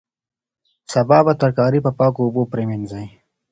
سابه 0.91 1.17
او 1.21 1.31
ترکاري 1.41 1.79
په 1.85 1.91
پاکو 1.99 2.21
اوبو 2.25 2.41
پریمنځئ. 2.51 3.07